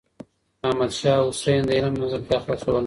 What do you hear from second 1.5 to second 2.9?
د علم ملګرتيا خوښوله.